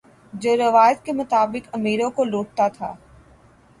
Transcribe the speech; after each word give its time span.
جو 0.33 0.55
روایت 0.57 1.03
کے 1.05 1.13
مطابق 1.13 1.69
امیروں 1.73 2.09
کو 2.11 2.23
لوٹتا 2.23 2.67
تھا 2.69 2.93